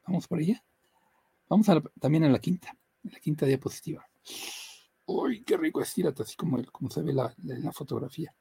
¿Vamos 0.07 0.27
por 0.27 0.41
ella? 0.41 0.65
Vamos 1.49 1.67
también 2.01 2.25
a 2.25 2.31
la 2.31 2.39
quinta, 2.39 2.75
la 3.03 3.21
quinta 3.21 3.45
diapositiva. 3.45 4.07
¡Uy, 5.05 5.43
qué 5.43 5.59
rico! 5.59 5.83
Estírate, 5.83 6.23
así 6.23 6.37
como, 6.37 6.65
como 6.73 6.91
se 6.91 7.03
ve 7.03 7.13
la, 7.13 7.35
en 7.47 7.71
fotografía. 7.75 8.35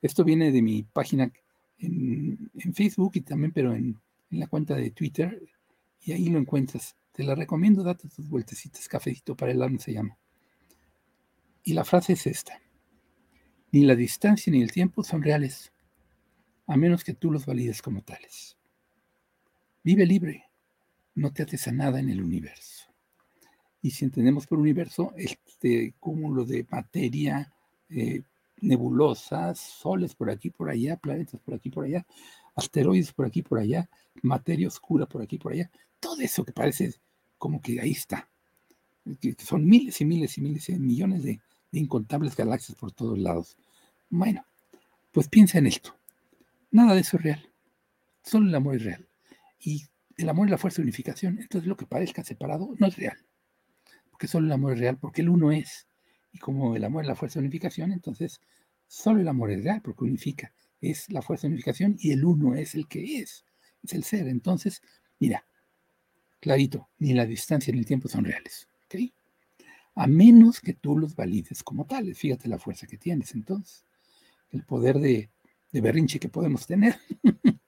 Esto 0.00 0.22
viene 0.22 0.52
de 0.52 0.62
mi 0.62 0.84
página 0.84 1.32
en, 1.78 2.50
Facebook 2.72 3.12
y 3.14 3.22
también, 3.22 3.50
pero 3.52 3.74
en, 3.74 4.00
en, 4.30 4.38
la 4.38 4.46
cuenta 4.46 4.76
de 4.76 4.92
Twitter, 4.92 5.42
y 6.02 6.12
ahí 6.12 6.28
lo 6.28 6.38
encuentras. 6.38 6.94
Te 7.10 7.24
la 7.24 7.34
recomiendo, 7.34 7.82
date 7.82 8.08
tus 8.08 8.28
vueltecitas, 8.28 8.86
cafecito 8.86 9.34
para 9.34 9.50
el 9.50 9.60
alma 9.60 9.80
se 9.80 9.94
llama. 9.94 10.16
Y 11.64 11.72
la 11.72 11.84
frase 11.84 12.12
es 12.12 12.26
esta. 12.28 12.60
Ni 13.70 13.84
la 13.84 13.94
distancia 13.94 14.50
ni 14.50 14.62
el 14.62 14.72
tiempo 14.72 15.04
son 15.04 15.22
reales, 15.22 15.72
a 16.66 16.76
menos 16.76 17.04
que 17.04 17.14
tú 17.14 17.30
los 17.30 17.44
valides 17.44 17.82
como 17.82 18.02
tales. 18.02 18.56
Vive 19.82 20.06
libre, 20.06 20.44
no 21.14 21.32
te 21.32 21.42
ates 21.42 21.68
a 21.68 21.72
nada 21.72 22.00
en 22.00 22.08
el 22.08 22.22
universo. 22.22 22.86
Y 23.82 23.90
si 23.90 24.04
entendemos 24.04 24.46
por 24.46 24.58
universo, 24.58 25.12
este 25.16 25.94
cúmulo 26.00 26.44
de 26.44 26.66
materia, 26.70 27.52
eh, 27.90 28.22
nebulosas, 28.60 29.58
soles 29.58 30.14
por 30.14 30.30
aquí, 30.30 30.50
por 30.50 30.68
allá, 30.70 30.96
planetas 30.96 31.40
por 31.40 31.54
aquí, 31.54 31.70
por 31.70 31.84
allá, 31.84 32.06
asteroides 32.56 33.12
por 33.12 33.26
aquí, 33.26 33.42
por 33.42 33.58
allá, 33.58 33.88
materia 34.22 34.66
oscura 34.66 35.06
por 35.06 35.22
aquí, 35.22 35.38
por 35.38 35.52
allá, 35.52 35.70
todo 36.00 36.20
eso 36.20 36.44
que 36.44 36.52
parece 36.52 36.94
como 37.36 37.60
que 37.60 37.80
ahí 37.80 37.92
está. 37.92 38.28
Que 39.20 39.34
son 39.38 39.66
miles 39.66 40.00
y 40.00 40.04
miles 40.04 40.36
y 40.38 40.40
miles 40.40 40.68
y 40.68 40.78
millones 40.78 41.22
de, 41.22 41.40
de 41.70 41.80
incontables 41.80 42.36
galaxias 42.36 42.76
por 42.76 42.92
todos 42.92 43.18
lados. 43.18 43.56
Bueno, 44.10 44.44
pues 45.12 45.28
piensa 45.28 45.58
en 45.58 45.66
esto. 45.66 45.96
Nada 46.70 46.94
de 46.94 47.00
eso 47.00 47.16
es 47.16 47.22
real. 47.22 47.50
Solo 48.22 48.48
el 48.48 48.54
amor 48.54 48.76
es 48.76 48.84
real. 48.84 49.08
Y 49.60 49.86
el 50.16 50.28
amor 50.28 50.46
es 50.46 50.50
la 50.50 50.58
fuerza 50.58 50.76
de 50.76 50.82
unificación. 50.82 51.38
Entonces 51.40 51.66
lo 51.66 51.76
que 51.76 51.86
parezca 51.86 52.24
separado 52.24 52.74
no 52.78 52.86
es 52.86 52.96
real. 52.96 53.16
Porque 54.10 54.28
solo 54.28 54.46
el 54.46 54.52
amor 54.52 54.74
es 54.74 54.80
real, 54.80 54.98
porque 54.98 55.22
el 55.22 55.28
uno 55.28 55.52
es. 55.52 55.86
Y 56.32 56.38
como 56.38 56.76
el 56.76 56.84
amor 56.84 57.02
es 57.02 57.08
la 57.08 57.14
fuerza 57.14 57.38
de 57.38 57.46
unificación, 57.46 57.92
entonces 57.92 58.40
solo 58.86 59.20
el 59.20 59.28
amor 59.28 59.50
es 59.50 59.64
real 59.64 59.80
porque 59.82 60.04
unifica. 60.04 60.52
Es 60.80 61.10
la 61.10 61.22
fuerza 61.22 61.46
de 61.46 61.54
unificación 61.54 61.96
y 61.98 62.12
el 62.12 62.24
uno 62.24 62.54
es 62.54 62.74
el 62.74 62.86
que 62.86 63.20
es, 63.20 63.44
es 63.82 63.92
el 63.92 64.04
ser. 64.04 64.28
Entonces, 64.28 64.82
mira, 65.18 65.44
clarito, 66.40 66.88
ni 66.98 67.14
la 67.14 67.26
distancia 67.26 67.72
ni 67.72 67.80
el 67.80 67.86
tiempo 67.86 68.08
son 68.08 68.24
reales. 68.24 68.68
A 69.98 70.06
menos 70.06 70.60
que 70.60 70.74
tú 70.74 70.96
los 70.96 71.16
valides 71.16 71.64
como 71.64 71.84
tales. 71.84 72.16
Fíjate 72.16 72.48
la 72.48 72.60
fuerza 72.60 72.86
que 72.86 72.96
tienes 72.96 73.34
entonces. 73.34 73.84
El 74.52 74.62
poder 74.62 75.00
de, 75.00 75.28
berrinche 75.72 76.20
que 76.20 76.28
podemos 76.28 76.68
tener. 76.68 76.96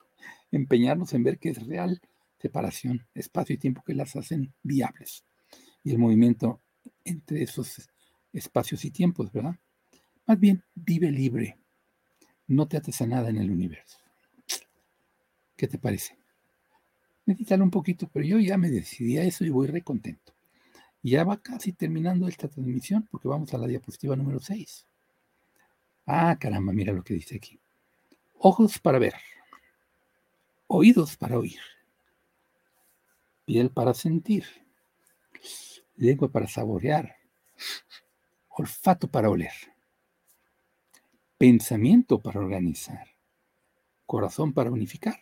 Empeñarnos 0.53 1.13
en 1.13 1.25
ver 1.25 1.41
que 1.41 1.49
es 1.49 1.67
real 1.67 2.01
separación, 2.39 3.05
espacio 3.15 3.57
y 3.57 3.59
tiempo 3.59 3.83
que 3.85 3.95
las 3.95 4.15
hacen 4.15 4.55
viables. 4.63 5.25
Y 5.83 5.91
el 5.91 5.99
movimiento 5.99 6.61
entre 7.05 7.43
esos 7.43 7.91
espacios 8.33 8.85
y 8.85 8.93
tiempos, 8.93 9.33
¿verdad? 9.33 9.57
Más 10.25 10.39
bien, 10.39 10.63
vive 10.77 11.11
libre. 11.11 11.59
No 12.47 12.69
te 12.69 12.77
ates 12.77 13.03
a 13.03 13.09
nada 13.09 13.29
en 13.31 13.39
el 13.39 13.51
universo. 13.51 13.99
¿Qué 15.57 15.67
te 15.67 15.79
parece? 15.79 16.17
Medítalo 17.27 17.65
un 17.65 17.73
poquito, 17.73 18.09
pero 18.13 18.25
yo 18.25 18.39
ya 18.39 18.57
me 18.57 18.71
decidí 18.71 19.19
a 19.19 19.25
eso 19.25 19.45
y 19.45 19.51
voy 19.51 19.67
re 19.67 19.83
ya 21.03 21.25
va 21.25 21.41
casi 21.41 21.73
terminando 21.73 22.29
esta 22.29 22.49
transmisión 22.49 23.07
porque 23.11 23.29
vamos 23.29 23.53
a 23.55 23.59
la 23.59 23.67
diapositiva 23.67 24.17
número 24.17 24.41
6. 24.41 24.87
Ah, 26.07 26.37
caramba, 26.39 26.73
mira 26.73 26.93
lo 26.93 27.03
que 27.03 27.15
dice 27.15 27.37
aquí. 27.37 27.59
Ojos 28.39 28.79
para 28.79 28.99
ver, 28.99 29.15
oídos 30.67 31.17
para 31.17 31.39
oír, 31.39 31.61
piel 33.45 33.71
para 33.71 33.95
sentir, 33.95 34.45
lengua 35.97 36.31
para 36.31 36.49
saborear, 36.49 37.17
olfato 38.49 39.09
para 39.11 39.31
oler, 39.31 39.53
pensamiento 41.39 42.21
para 42.21 42.41
organizar, 42.41 43.09
corazón 44.07 44.53
para 44.53 44.71
unificar 44.71 45.21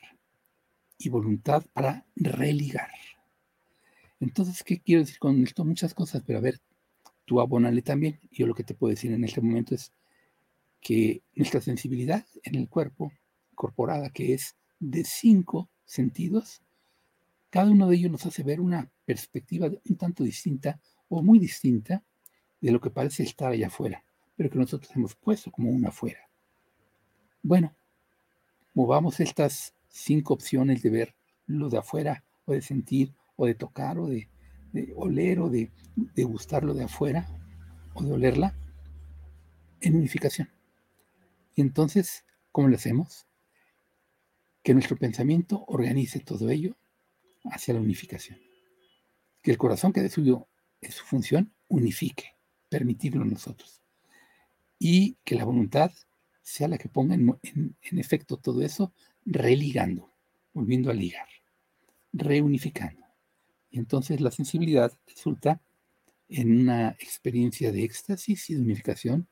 y 0.99 1.09
voluntad 1.09 1.65
para 1.73 2.07
religar. 2.17 2.91
Entonces, 4.21 4.63
¿qué 4.65 4.81
quiero 4.81 5.03
decir 5.03 5.19
con 5.19 5.43
esto? 5.43 5.65
Muchas 5.65 5.95
cosas, 5.95 6.23
pero 6.27 6.39
a 6.39 6.43
ver, 6.43 6.61
tú 7.25 7.41
abónale 7.41 7.83
también. 7.83 8.19
Yo 8.31 8.47
lo 8.47 8.55
que 8.55 8.65
te 8.65 8.75
puedo 8.75 8.91
decir 8.91 9.13
en 9.13 9.25
este 9.25 9.41
momento 9.41 9.75
es 9.75 9.93
que 10.81 11.23
nuestra 11.35 11.61
sensibilidad 11.61 12.27
en 12.43 12.55
el 12.57 12.69
cuerpo, 12.69 13.13
incorporada, 13.53 14.11
que 14.11 14.35
es 14.35 14.57
de 14.81 15.05
cinco 15.05 15.69
sentidos, 15.85 16.63
cada 17.51 17.71
uno 17.71 17.89
de 17.89 17.97
ellos 17.97 18.11
nos 18.11 18.27
hace 18.27 18.43
ver 18.43 18.61
una 18.61 18.91
perspectiva 19.05 19.71
un 19.89 19.97
tanto 19.97 20.23
distinta 20.23 20.81
o 21.09 21.23
muy 21.23 21.39
distinta 21.39 22.05
de 22.61 22.71
lo 22.71 22.81
que 22.81 22.91
parece 22.91 23.23
estar 23.23 23.53
allá 23.53 23.69
afuera, 23.69 24.05
pero 24.37 24.51
que 24.51 24.59
nosotros 24.59 24.95
hemos 24.95 25.15
puesto 25.15 25.51
como 25.51 25.71
una 25.71 25.89
afuera. 25.89 26.29
Bueno, 27.43 27.75
movamos 28.75 29.21
estas 29.21 29.75
cinco 29.89 30.35
opciones 30.35 30.83
de 30.83 30.91
ver 30.91 31.15
lo 31.47 31.71
de 31.71 31.79
afuera, 31.79 32.25
o 32.45 32.53
de 32.53 32.61
sentir, 32.63 33.15
o 33.39 33.47
de 33.47 33.55
tocar, 33.55 33.99
o 33.99 34.09
de, 34.09 34.29
oler, 34.97 35.39
o 35.39 35.49
de, 35.49 35.71
de 35.95 36.25
gustar 36.25 36.65
lo 36.65 36.75
de 36.75 36.85
afuera, 36.85 37.29
o 37.95 38.03
de 38.03 38.13
olerla, 38.13 38.55
en 39.81 39.95
unificación. 39.95 40.51
Y 41.55 41.61
entonces, 41.61 42.25
¿cómo 42.51 42.69
lo 42.69 42.75
hacemos? 42.75 43.27
Que 44.63 44.75
nuestro 44.75 44.97
pensamiento 44.97 45.65
organice 45.69 46.19
todo 46.19 46.51
ello 46.51 46.77
hacia 47.45 47.75
la 47.75 47.81
unificación. 47.81 48.41
Que 49.41 49.53
el 49.53 49.59
corazón 49.59 49.93
que 49.93 50.03
de 50.03 50.11
suyo 50.11 50.49
es 50.81 50.95
su 50.95 51.05
función, 51.05 51.55
unifique, 51.69 52.35
permitirlo 52.69 53.25
nosotros. 53.25 53.83
Y 54.81 55.15
que 55.25 55.37
la 55.37 55.45
voluntad 55.45 55.93
sea 56.43 56.67
la 56.67 56.79
que 56.79 56.89
ponga 56.89 57.15
en, 57.15 57.77
efecto 57.99 58.37
todo 58.37 58.63
eso, 58.63 58.93
religando, 59.25 60.13
volviendo 60.53 60.91
a 60.91 60.95
ligar, 60.95 61.29
reunificando. 62.13 63.08
Y 63.71 63.79
entonces 63.79 64.21
la 64.21 64.31
sensibilidad 64.31 64.93
resulta 65.07 65.61
en 66.29 66.61
una 66.61 66.91
experiencia 67.01 67.73
de 67.73 67.85
éxtasis 67.85 68.51
y 68.51 68.55
de 68.55 68.61
unificación, 68.61 69.29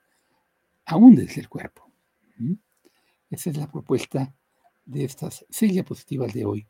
aún 0.85 1.14
desde 1.14 1.40
el 1.40 1.49
cuerpo. 1.49 1.90
Esa 3.31 3.50
es 3.50 3.57
la 3.57 3.71
propuesta 3.71 4.35
de 4.85 5.05
estas 5.05 5.45
seis 5.50 5.73
diapositivas 5.73 6.33
de 6.33 6.45
hoy 6.45 6.66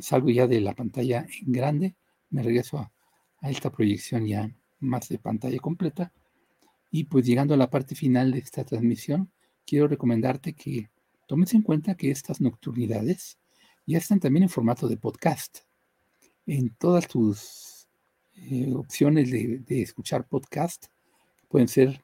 salgo 0.00 0.30
ya 0.30 0.46
de 0.46 0.60
la 0.60 0.74
pantalla 0.74 1.26
en 1.40 1.52
grande, 1.52 1.96
me 2.30 2.42
regreso 2.42 2.78
a, 2.78 2.92
esta 3.42 3.70
proyección 3.70 4.26
ya 4.26 4.54
más 4.78 5.08
de 5.08 5.18
pantalla 5.18 5.58
completa. 5.58 6.12
Y 6.90 7.04
pues 7.04 7.26
llegando 7.26 7.54
a 7.54 7.56
la 7.56 7.70
parte 7.70 7.96
final 7.96 8.30
de 8.30 8.38
esta 8.38 8.64
transmisión, 8.64 9.32
quiero 9.66 9.88
recomendarte 9.88 10.52
que 10.52 10.90
tomes 11.26 11.52
en 11.54 11.62
cuenta 11.62 11.96
que 11.96 12.10
estas 12.10 12.40
nocturnidades 12.40 13.38
ya 13.84 13.98
están 13.98 14.20
también 14.20 14.44
en 14.44 14.48
formato 14.48 14.86
de 14.86 14.96
podcast. 14.96 15.60
En 16.46 16.70
todas 16.70 17.06
tus 17.06 17.86
eh, 18.36 18.72
opciones 18.74 19.30
de, 19.30 19.58
de, 19.58 19.82
escuchar 19.82 20.26
podcast, 20.26 20.86
pueden 21.48 21.68
ser 21.68 22.02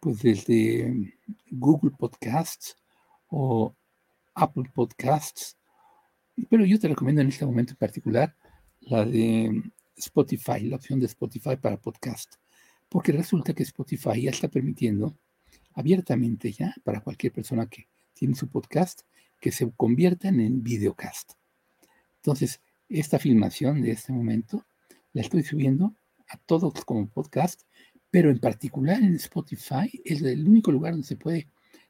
pues 0.00 0.20
desde 0.22 1.14
Google 1.50 1.92
Podcasts 1.98 2.76
o 3.28 3.74
Apple 4.34 4.70
Podcasts 4.74 5.56
pero 6.48 6.64
yo 6.64 6.78
te 6.78 6.88
recomiendo 6.88 7.20
en 7.20 7.28
este 7.28 7.46
momento 7.46 7.72
en 7.72 7.78
particular 7.78 8.34
la 8.80 9.04
de 9.04 9.62
Spotify, 9.96 10.60
la 10.60 10.76
opción 10.76 10.98
de 10.98 11.06
Spotify 11.06 11.56
para 11.56 11.76
podcast, 11.76 12.34
porque 12.88 13.12
resulta 13.12 13.52
que 13.52 13.62
Spotify 13.62 14.22
ya 14.22 14.30
está 14.30 14.48
permitiendo 14.48 15.16
abiertamente 15.74 16.52
ya 16.52 16.74
para 16.84 17.00
cualquier 17.00 17.32
persona 17.32 17.66
que 17.66 17.88
tiene 18.14 18.34
su 18.34 18.48
podcast 18.48 19.02
que 19.40 19.52
se 19.52 19.70
conviertan 19.72 20.40
en 20.40 20.62
videocast. 20.62 21.32
Entonces, 22.16 22.60
esta 22.92 23.18
filmación 23.18 23.80
de 23.80 23.92
este 23.92 24.12
momento 24.12 24.66
la 25.14 25.22
estoy 25.22 25.42
subiendo 25.42 25.94
a 26.28 26.36
todos 26.36 26.84
como 26.84 27.08
podcast, 27.08 27.62
pero 28.10 28.30
en 28.30 28.38
particular 28.38 29.02
en 29.02 29.14
Spotify 29.16 29.90
es 30.04 30.20
el 30.20 30.46
único 30.46 30.70
lugar 30.70 30.92
donde 30.92 31.06
se 31.06 31.16
puede 31.16 31.48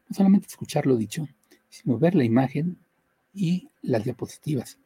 no 0.09 0.14
solamente 0.14 0.47
escuchar 0.47 0.87
lo 0.87 0.97
dicho, 0.97 1.28
sino 1.68 1.99
ver 1.99 2.14
la 2.14 2.25
imagen 2.25 2.76
y 3.35 3.68
las 3.82 4.04
diapositivas, 4.04 4.78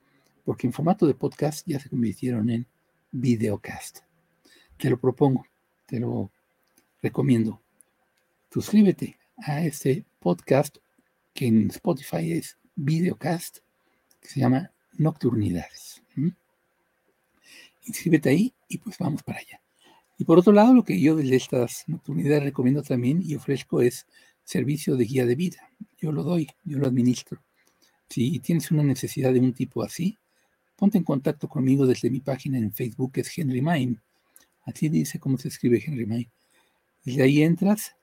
porque 0.45 0.67
en 0.67 0.73
formato 0.73 1.07
de 1.07 1.15
podcast 1.15 1.67
ya 1.67 1.79
se 1.79 1.91
convirtieron 1.91 2.49
en 2.49 2.67
videocast. 3.11 3.99
Te 4.79 4.89
lo 4.89 4.99
propongo, 4.99 5.47
te 5.85 6.01
lo 6.01 6.31
recomiendo. 7.03 7.61
Suscríbete 8.51 9.19
a 9.37 9.63
este 9.63 10.07
podcast 10.19 10.79
que 11.35 11.47
en 11.47 11.69
Spotify 11.71 12.33
es 12.33 12.57
videocast, 12.75 13.59
que 14.21 14.29
se 14.29 14.41
llama 14.41 14.71
Nocturnidades. 14.95 16.06
Inscríbete 17.87 18.29
ahí 18.29 18.55
y 18.69 18.79
pues 18.79 18.99
vamos 18.99 19.23
para 19.23 19.39
allá. 19.39 19.61
Y 20.19 20.25
por 20.25 20.39
otro 20.39 20.53
lado, 20.53 20.75
lo 20.75 20.85
que 20.85 21.01
yo 21.01 21.17
desde 21.17 21.37
estas 21.37 21.85
nocturnidades 21.87 22.43
recomiendo 22.43 22.83
también 22.83 23.23
y 23.23 23.35
ofrezco 23.35 23.81
es 23.81 24.07
servicio 24.45 24.97
de 24.97 25.05
guía 25.05 25.27
de 25.27 25.35
vida. 25.35 25.71
Yo 25.99 26.13
lo 26.13 26.23
doy, 26.23 26.49
yo 26.65 26.79
lo 26.79 26.87
administro. 26.87 27.43
Si 28.09 28.39
tienes 28.41 28.71
una 28.71 28.83
necesidad 28.83 29.33
de 29.33 29.41
un 29.41 29.53
tipo 29.53 29.83
así, 29.83 30.17
ponte 30.77 30.99
en 30.99 31.05
contacto 31.05 31.49
conmigo 31.49 31.87
desde 31.87 32.11
mi 32.11 32.21
página 32.21 32.59
en 32.59 32.73
Facebook, 32.73 33.13
que 33.13 33.21
es 33.23 33.39
Henry 33.39 33.61
Main. 33.61 34.01
Así 34.65 34.89
dice 34.89 35.19
cómo 35.19 35.39
se 35.39 35.49
escribe 35.49 35.83
Henry 35.85 36.07
Main. 36.07 36.31
Desde 37.05 37.23
ahí 37.23 37.43
entras, 37.43 37.95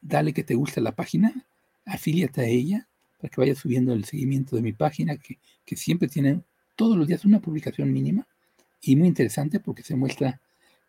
dale 0.00 0.32
que 0.32 0.44
te 0.44 0.54
guste 0.54 0.80
la 0.80 0.92
página, 0.92 1.46
afíliate 1.84 2.40
a 2.42 2.46
ella 2.46 2.88
para 3.18 3.30
que 3.30 3.40
vayas 3.40 3.58
subiendo 3.58 3.92
el 3.92 4.04
seguimiento 4.04 4.56
de 4.56 4.62
mi 4.62 4.72
página, 4.72 5.16
que, 5.16 5.38
que 5.64 5.76
siempre 5.76 6.08
tiene 6.08 6.42
todos 6.74 6.96
los 6.96 7.06
días 7.06 7.24
una 7.26 7.40
publicación 7.40 7.92
mínima 7.92 8.26
y 8.80 8.96
muy 8.96 9.08
interesante 9.08 9.60
porque 9.60 9.82
se 9.82 9.96
muestra 9.96 10.40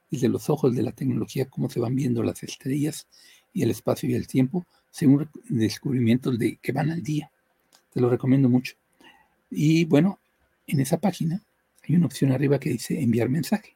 desde 0.10 0.27
los 0.27 0.50
ojos 0.50 0.75
de 0.75 0.83
la 0.83 0.91
tecnología 0.91 1.50
cómo 1.50 1.69
se 1.69 1.79
van 1.79 1.95
viendo 1.95 2.24
las 2.24 2.43
estrellas 2.43 3.07
y 3.53 3.63
el 3.63 3.71
espacio 3.71 4.10
y 4.10 4.13
el 4.13 4.27
tiempo 4.27 4.65
según 4.89 5.29
descubrimientos 5.48 6.38
de, 6.38 6.57
que 6.57 6.71
van 6.71 6.91
al 6.91 7.01
día. 7.01 7.31
Te 7.91 8.01
lo 8.01 8.10
recomiendo 8.10 8.50
mucho. 8.50 8.75
Y 9.50 9.86
bueno, 9.86 10.19
en 10.67 10.79
esa 10.81 11.00
página 11.00 11.41
hay 11.83 11.95
una 11.95 12.05
opción 12.05 12.31
arriba 12.31 12.60
que 12.60 12.69
dice 12.69 13.01
enviar 13.01 13.29
mensaje. 13.29 13.75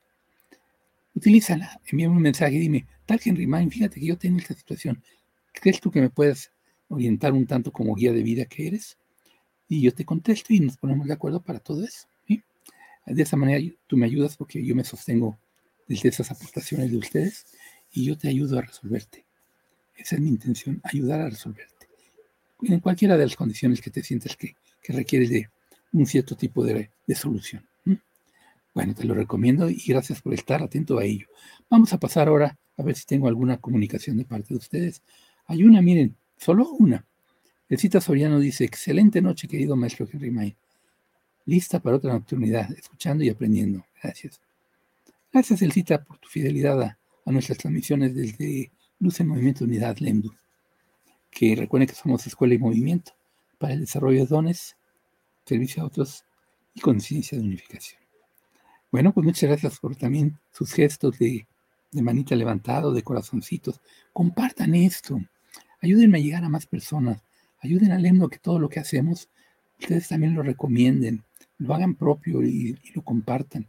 Utilízala, 1.14 1.80
envíame 1.88 2.16
un 2.16 2.22
mensaje 2.22 2.56
y 2.56 2.60
dime, 2.60 2.86
tal 3.06 3.22
Henry 3.24 3.48
Main, 3.48 3.72
fíjate 3.72 4.00
que 4.00 4.06
yo 4.06 4.18
tengo 4.18 4.38
esta 4.38 4.54
situación. 4.54 5.02
¿Crees 5.54 5.80
tú 5.80 5.90
que 5.90 6.02
me 6.02 6.10
puedes 6.10 6.52
orientar 6.90 7.32
un 7.32 7.48
tanto 7.48 7.72
como 7.72 7.96
guía 7.96 8.12
de 8.12 8.22
vida 8.22 8.46
que 8.46 8.68
eres? 8.68 8.98
Y 9.70 9.82
yo 9.82 9.94
te 9.94 10.06
contesto 10.06 10.54
y 10.54 10.60
nos 10.60 10.78
ponemos 10.78 11.08
de 11.08 11.14
acuerdo 11.14 11.42
para 11.42 11.60
todo 11.60 11.84
eso. 11.84 12.08
De 13.06 13.22
esa 13.22 13.38
manera 13.38 13.60
tú 13.88 13.98
me 13.98 14.06
ayudas 14.06 14.36
porque 14.38 14.64
yo 14.66 14.76
me 14.76 14.84
sostengo 14.84 15.38
desde 15.88 16.10
esas 16.10 16.32
aportaciones 16.32 16.92
de 16.92 16.98
ustedes 16.98 17.46
y 17.92 18.06
yo 18.06 18.18
te 18.18 18.28
ayudo 18.28 18.58
a 18.58 18.62
resolverte. 18.62 19.26
Esa 19.96 20.16
es 20.16 20.22
mi 20.22 20.30
intención, 20.30 20.82
ayudar 20.84 21.22
a 21.22 21.30
resolverte 21.30 21.76
en 22.74 22.80
cualquiera 22.80 23.18
de 23.18 23.26
las 23.26 23.36
condiciones 23.36 23.82
que 23.82 23.92
te 23.92 24.04
sientes 24.04 24.36
que, 24.36 24.56
que 24.82 24.94
requieres 24.94 25.30
de 25.30 25.50
un 25.94 26.06
cierto 26.06 26.36
tipo 26.36 26.64
de, 26.64 26.90
solución. 27.16 27.66
Bueno, 28.74 28.94
te 28.94 29.06
lo 29.06 29.14
recomiendo 29.14 29.70
y 29.70 29.82
gracias 29.88 30.22
por 30.22 30.34
estar 30.34 30.62
atento 30.62 31.00
a 31.00 31.06
ello. 31.06 31.28
Vamos 31.70 31.94
a 31.94 31.98
pasar 31.98 32.28
ahora 32.28 32.58
a 32.76 32.84
ver 32.84 32.96
si 32.96 33.06
tengo 33.06 33.30
alguna 33.30 33.58
comunicación 33.58 34.18
de 34.18 34.26
parte 34.26 34.50
de 34.50 34.58
ustedes. 34.58 35.02
Hay 35.46 35.64
una, 35.64 35.82
miren, 35.82 36.18
solo 36.36 36.70
una. 36.72 37.06
El 37.70 37.78
cita 37.78 38.02
Soriano 38.02 38.38
dice, 38.38 38.66
excelente 38.66 39.22
noche, 39.22 39.48
querido 39.48 39.78
maestro 39.78 40.08
Henry 40.12 40.30
May. 40.30 40.58
Lista 41.46 41.80
para 41.80 41.98
otra 41.98 42.14
nocturnidad, 42.14 42.72
escuchando 42.72 43.24
y 43.24 43.30
aprendiendo. 43.30 43.86
Gracias. 44.02 44.42
Gracias, 45.32 45.62
El 45.62 45.72
cita, 45.72 46.04
por 46.04 46.18
tu 46.18 46.28
fidelidad 46.28 46.82
a, 46.82 46.98
nuestras 47.26 47.58
transmisiones 47.58 48.16
desde 48.16 48.72
Luz 49.00 49.20
en 49.20 49.28
Movimiento 49.28 49.66
Unidad 49.66 49.98
Lemdu. 49.98 50.32
Que 51.30 51.56
recuerden 51.56 51.88
que 51.88 51.96
somos 51.96 52.26
escuela 52.26 52.54
y 52.54 52.58
movimiento 52.58 53.12
para 53.58 53.74
el 53.74 53.82
desarrollo 53.82 54.22
de 54.22 54.28
dones, 54.28 54.76
servicio 55.46 55.84
a 55.84 55.86
otros 55.86 56.24
y 56.74 56.80
conciencia 56.80 57.38
de 57.38 57.44
unificación. 57.44 58.02
Bueno, 58.92 59.14
pues 59.14 59.26
muchas 59.26 59.50
gracias 59.50 59.80
por 59.80 59.96
también 59.96 60.40
sus 60.52 60.72
gestos 60.72 61.20
de, 61.20 61.46
manita 61.92 62.36
levantado, 62.36 62.94
de 62.94 63.04
corazoncitos. 63.04 63.82
Compartan 64.14 64.74
esto. 64.74 65.20
Ayúdenme 65.82 66.18
a 66.18 66.22
llegar 66.22 66.44
a 66.44 66.50
más 66.50 66.66
personas. 66.66 67.22
Ayuden 67.60 67.92
al 67.92 68.04
Lemdo 68.04 68.30
que 68.30 68.40
todo 68.40 68.58
lo 68.58 68.70
que 68.70 68.80
hacemos, 68.80 69.30
ustedes 69.80 70.08
también 70.08 70.34
lo 70.34 70.44
recomienden, 70.44 71.24
lo 71.58 71.74
hagan 71.74 71.96
propio 71.96 72.44
y, 72.44 72.78
lo 72.94 73.02
compartan. 73.02 73.68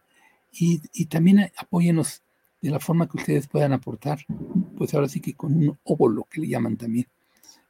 Y, 0.52 1.06
también 1.06 1.50
apóyenos 1.56 2.22
de 2.62 2.70
la 2.70 2.80
forma 2.80 3.08
que 3.08 3.18
ustedes 3.18 3.46
puedan 3.46 3.72
aportar, 3.72 4.18
pues 4.76 4.94
ahora 4.94 5.08
sí 5.08 5.20
que 5.20 5.34
con 5.34 5.54
un 5.54 5.78
óvulo 5.84 6.26
que 6.30 6.40
le 6.40 6.48
llaman 6.48 6.76
también. 6.76 7.06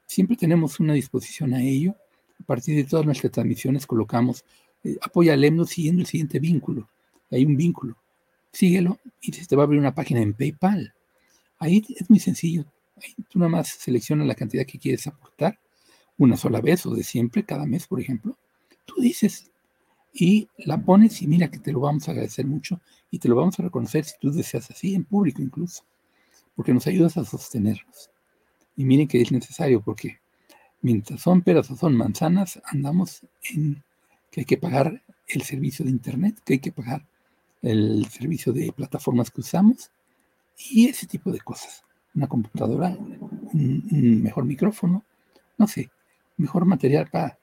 Siempre 0.06 0.36
tenemos 0.36 0.78
una 0.78 0.94
disposición 0.94 1.52
a 1.54 1.62
ello. 1.62 1.96
A 2.40 2.44
partir 2.44 2.76
de 2.76 2.84
todas 2.84 3.04
nuestras 3.04 3.32
transmisiones 3.32 3.86
colocamos 3.86 4.44
eh, 4.84 4.96
apoya 5.02 5.32
al 5.32 5.40
Lemno 5.40 5.64
siguiendo 5.64 6.02
el 6.02 6.06
siguiente 6.06 6.38
vínculo. 6.38 6.88
Hay 7.30 7.44
un 7.44 7.56
vínculo. 7.56 7.96
Síguelo 8.52 8.98
y 9.20 9.32
te 9.32 9.56
va 9.56 9.64
a 9.64 9.66
abrir 9.66 9.80
una 9.80 9.94
página 9.94 10.20
en 10.20 10.32
PayPal. 10.32 10.94
Ahí 11.58 11.84
es 11.98 12.08
muy 12.08 12.20
sencillo. 12.20 12.64
Ahí 13.02 13.14
tú 13.28 13.38
nada 13.38 13.50
más 13.50 13.68
seleccionas 13.68 14.26
la 14.26 14.34
cantidad 14.34 14.64
que 14.64 14.78
quieres 14.78 15.06
aportar, 15.06 15.58
una 16.16 16.36
sola 16.36 16.60
vez 16.60 16.86
o 16.86 16.94
de 16.94 17.02
siempre, 17.02 17.44
cada 17.44 17.66
mes, 17.66 17.86
por 17.86 18.00
ejemplo. 18.00 18.38
Tú 18.84 19.00
dices 19.00 19.50
y 20.18 20.48
la 20.56 20.78
pones 20.78 21.20
y 21.20 21.26
mira 21.26 21.50
que 21.50 21.58
te 21.58 21.72
lo 21.72 21.80
vamos 21.80 22.08
a 22.08 22.12
agradecer 22.12 22.46
mucho 22.46 22.80
y 23.10 23.18
te 23.18 23.28
lo 23.28 23.36
vamos 23.36 23.58
a 23.58 23.62
reconocer 23.62 24.04
si 24.06 24.14
tú 24.18 24.32
deseas 24.32 24.70
así, 24.70 24.94
en 24.94 25.04
público 25.04 25.42
incluso, 25.42 25.84
porque 26.54 26.72
nos 26.72 26.86
ayudas 26.86 27.18
a 27.18 27.24
sostenernos. 27.24 28.10
Y 28.76 28.84
miren 28.84 29.08
que 29.08 29.20
es 29.20 29.30
necesario 29.30 29.82
porque 29.82 30.18
mientras 30.80 31.20
son 31.20 31.42
peras 31.42 31.70
o 31.70 31.76
son 31.76 31.94
manzanas, 31.96 32.60
andamos 32.64 33.26
en 33.50 33.82
que 34.30 34.40
hay 34.40 34.44
que 34.46 34.56
pagar 34.56 35.02
el 35.28 35.42
servicio 35.42 35.84
de 35.84 35.90
Internet, 35.90 36.38
que 36.44 36.54
hay 36.54 36.58
que 36.60 36.72
pagar 36.72 37.06
el 37.60 38.06
servicio 38.06 38.52
de 38.52 38.72
plataformas 38.72 39.30
que 39.30 39.40
usamos 39.42 39.90
y 40.70 40.88
ese 40.88 41.06
tipo 41.06 41.30
de 41.30 41.40
cosas. 41.40 41.84
Una 42.14 42.26
computadora, 42.26 42.96
un, 42.98 44.22
mejor 44.22 44.46
micrófono, 44.46 45.04
no 45.58 45.66
sé, 45.66 45.90
mejor 46.38 46.64
material 46.64 47.08
para 47.10 47.38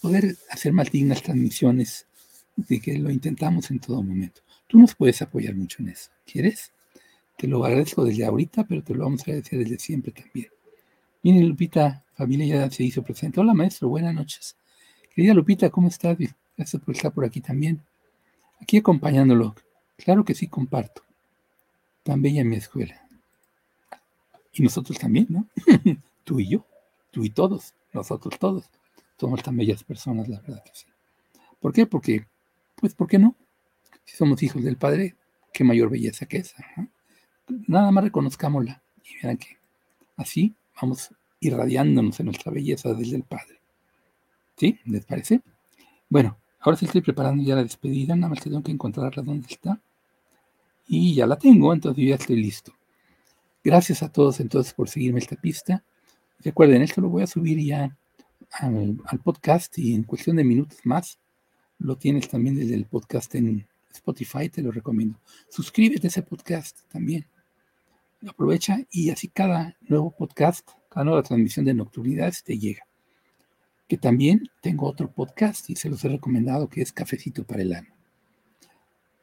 poder 0.00 0.36
hacer 0.50 0.72
más 0.72 0.90
dignas 0.90 1.22
transmisiones 1.22 2.06
de 2.56 2.80
que 2.80 2.98
lo 2.98 3.10
intentamos 3.10 3.70
en 3.70 3.80
todo 3.80 4.02
momento. 4.02 4.42
Tú 4.66 4.78
nos 4.78 4.94
puedes 4.94 5.20
apoyar 5.22 5.54
mucho 5.54 5.82
en 5.82 5.90
eso. 5.90 6.10
¿Quieres? 6.26 6.72
Te 7.36 7.48
lo 7.48 7.64
agradezco 7.64 8.04
desde 8.04 8.24
ahorita, 8.24 8.64
pero 8.64 8.82
te 8.82 8.94
lo 8.94 9.04
vamos 9.04 9.20
a 9.20 9.24
agradecer 9.24 9.58
desde 9.58 9.78
siempre 9.78 10.12
también. 10.12 10.48
Miren, 11.22 11.48
Lupita, 11.48 12.04
familia 12.14 12.46
ya 12.46 12.70
se 12.70 12.84
hizo 12.84 13.02
presente. 13.02 13.40
Hola, 13.40 13.54
maestro, 13.54 13.88
buenas 13.88 14.14
noches. 14.14 14.56
Querida 15.14 15.34
Lupita, 15.34 15.70
¿cómo 15.70 15.88
estás? 15.88 16.16
Gracias 16.56 16.82
por 16.82 16.94
estar 16.94 17.12
por 17.12 17.24
aquí 17.24 17.40
también. 17.40 17.80
Aquí 18.60 18.78
acompañándolo. 18.78 19.54
Claro 19.96 20.24
que 20.24 20.34
sí, 20.34 20.48
comparto. 20.48 21.02
Tan 22.02 22.20
bella 22.20 22.44
mi 22.44 22.56
escuela. 22.56 23.00
Y 24.52 24.62
nosotros 24.62 24.98
también, 24.98 25.26
¿no? 25.30 25.48
tú 26.24 26.40
y 26.40 26.48
yo, 26.48 26.64
tú 27.10 27.24
y 27.24 27.30
todos, 27.30 27.74
nosotros 27.92 28.38
todos. 28.38 28.64
Somos 29.18 29.42
tan 29.42 29.56
bellas 29.56 29.84
personas, 29.84 30.28
la 30.28 30.40
verdad 30.40 30.62
que 30.64 30.70
sí. 30.74 30.86
¿Por 31.60 31.72
qué? 31.72 31.86
Porque, 31.86 32.26
pues, 32.76 32.94
¿por 32.94 33.06
qué 33.06 33.18
no? 33.18 33.36
Si 34.04 34.16
somos 34.16 34.42
hijos 34.42 34.62
del 34.62 34.76
Padre, 34.76 35.16
qué 35.52 35.64
mayor 35.64 35.88
belleza 35.88 36.26
que 36.26 36.38
esa. 36.38 36.56
Nada 37.66 37.90
más 37.90 38.04
reconozcámosla 38.04 38.82
y 39.04 39.24
vean 39.24 39.36
que 39.36 39.56
así 40.16 40.54
vamos 40.80 41.10
irradiándonos 41.40 42.18
en 42.20 42.26
nuestra 42.26 42.52
belleza 42.52 42.92
desde 42.94 43.16
el 43.16 43.22
Padre. 43.22 43.60
¿Sí? 44.56 44.78
¿Les 44.84 45.04
parece? 45.04 45.40
Bueno, 46.08 46.36
ahora 46.60 46.76
sí 46.76 46.86
estoy 46.86 47.00
preparando 47.00 47.42
ya 47.42 47.54
la 47.54 47.62
despedida, 47.62 48.14
nada 48.14 48.28
más 48.30 48.40
tengo 48.40 48.62
que 48.62 48.72
encontrarla 48.72 49.22
donde 49.22 49.46
está. 49.48 49.80
Y 50.86 51.14
ya 51.14 51.26
la 51.26 51.38
tengo, 51.38 51.72
entonces 51.72 52.04
ya 52.06 52.14
estoy 52.16 52.36
listo. 52.36 52.74
Gracias 53.62 54.02
a 54.02 54.12
todos 54.12 54.40
entonces 54.40 54.74
por 54.74 54.88
seguirme 54.88 55.20
esta 55.20 55.36
pista. 55.36 55.82
Recuerden, 56.40 56.82
esto 56.82 57.00
lo 57.00 57.08
voy 57.08 57.22
a 57.22 57.26
subir 57.26 57.58
ya 57.58 57.96
al, 58.54 58.98
al, 59.06 59.18
podcast 59.20 59.78
y 59.78 59.94
en 59.94 60.04
cuestión 60.04 60.36
de 60.36 60.44
minutos 60.44 60.78
más 60.84 61.18
lo 61.78 61.96
tienes 61.96 62.28
también 62.28 62.56
desde 62.56 62.74
el 62.74 62.86
podcast 62.86 63.34
en 63.34 63.66
Spotify, 63.92 64.48
te 64.48 64.62
lo 64.62 64.70
recomiendo. 64.70 65.18
Suscríbete 65.48 66.06
a 66.06 66.08
ese 66.08 66.22
podcast 66.22 66.80
también. 66.90 67.26
Aprovecha 68.26 68.78
y 68.90 69.10
así 69.10 69.28
cada 69.28 69.76
nuevo 69.82 70.10
podcast, 70.10 70.68
cada 70.88 71.04
nueva 71.04 71.22
transmisión 71.22 71.64
de 71.64 71.74
nocturnidades 71.74 72.42
te 72.42 72.58
llega 72.58 72.86
que 73.88 73.98
también 73.98 74.48
tengo 74.60 74.86
otro 74.86 75.10
podcast 75.10 75.68
y 75.70 75.76
se 75.76 75.88
los 75.90 76.04
he 76.04 76.08
recomendado 76.08 76.68
que 76.68 76.82
es 76.82 76.92
Cafecito 76.92 77.44
para 77.44 77.62
el 77.62 77.74
Alma. 77.74 77.94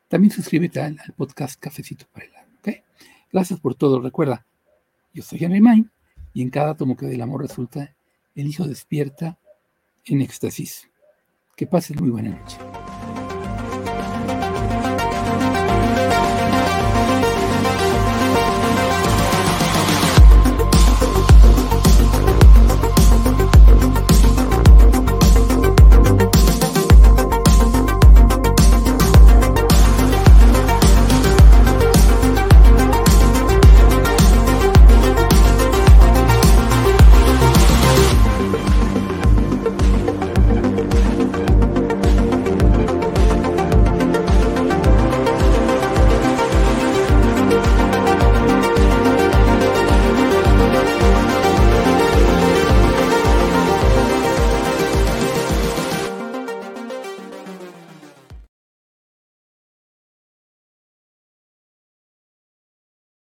También 0.07 0.31
suscríbete 0.31 0.79
al, 0.81 0.97
podcast 1.15 1.59
Cafecito 1.59 2.05
para 2.11 2.25
el 2.25 2.35
Alma. 2.35 2.53
¿okay? 2.59 2.83
Gracias 3.31 3.59
por 3.59 3.75
todo. 3.75 3.99
Recuerda, 3.99 4.45
yo 5.13 5.23
soy 5.23 5.43
Henry 5.43 5.61
Main 5.61 5.89
y 6.33 6.41
en 6.41 6.49
cada 6.49 6.75
tomo 6.75 6.95
que 6.95 7.07
del 7.07 7.21
amor 7.21 7.41
resulta 7.41 7.95
el 8.35 8.47
hijo 8.47 8.67
despierta 8.67 9.37
en 10.05 10.21
éxtasis. 10.21 10.89
Que 11.55 11.67
pases 11.67 11.99
muy 11.99 12.09
buena 12.09 12.29
noche. 12.29 12.57